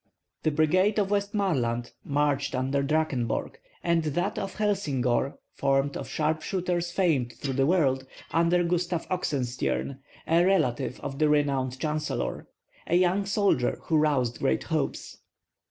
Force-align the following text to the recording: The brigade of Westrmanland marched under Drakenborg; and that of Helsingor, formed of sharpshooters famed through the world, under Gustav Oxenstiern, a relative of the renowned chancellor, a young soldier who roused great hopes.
The 0.41 0.49
brigade 0.49 0.97
of 0.97 1.09
Westrmanland 1.11 1.91
marched 2.03 2.55
under 2.55 2.81
Drakenborg; 2.81 3.59
and 3.83 4.01
that 4.03 4.39
of 4.39 4.55
Helsingor, 4.55 5.37
formed 5.53 5.95
of 5.95 6.09
sharpshooters 6.09 6.91
famed 6.91 7.33
through 7.33 7.53
the 7.53 7.67
world, 7.67 8.07
under 8.31 8.63
Gustav 8.63 9.05
Oxenstiern, 9.11 9.99
a 10.27 10.43
relative 10.43 10.99
of 11.01 11.19
the 11.19 11.29
renowned 11.29 11.77
chancellor, 11.77 12.47
a 12.87 12.95
young 12.95 13.27
soldier 13.27 13.77
who 13.83 13.97
roused 13.99 14.39
great 14.39 14.63
hopes. 14.63 15.19